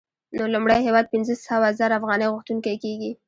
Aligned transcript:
نو 0.37 0.43
لومړی 0.53 0.79
هېواد 0.87 1.05
پنځه 1.13 1.33
سوه 1.47 1.67
زره 1.79 1.93
افغانۍ 1.99 2.27
غوښتونکی 2.33 2.75
کېږي 2.83 3.11